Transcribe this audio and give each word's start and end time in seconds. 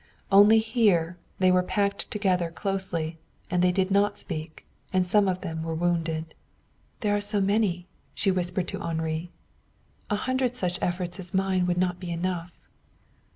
Only 0.31 0.57
here 0.57 1.17
they 1.37 1.51
were 1.51 1.61
packed 1.61 2.09
together 2.09 2.49
closely, 2.49 3.19
and 3.51 3.61
they 3.61 3.71
did 3.71 3.91
not 3.91 4.17
speak, 4.17 4.65
and 4.91 5.05
some 5.05 5.27
of 5.27 5.41
them 5.41 5.61
were 5.61 5.75
wounded. 5.75 6.33
"There 7.01 7.15
are 7.15 7.21
so 7.21 7.39
many!" 7.39 7.85
she 8.15 8.31
whispered 8.31 8.67
to 8.69 8.81
Henri. 8.81 9.29
"A 10.09 10.15
hundred 10.15 10.55
such 10.55 10.79
efforts 10.81 11.19
as 11.19 11.35
mine 11.35 11.67
would 11.67 11.77
not 11.77 11.99
be 11.99 12.09
enough." 12.09 12.51